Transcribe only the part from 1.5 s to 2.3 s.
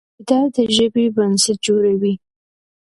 جوړوي.